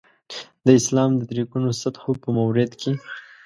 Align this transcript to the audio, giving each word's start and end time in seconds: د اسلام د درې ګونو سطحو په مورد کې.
د 0.65 0.67
اسلام 0.79 1.11
د 1.17 1.21
درې 1.31 1.43
ګونو 1.51 1.69
سطحو 1.81 2.11
په 2.21 2.29
مورد 2.37 2.71
کې. 2.81 2.91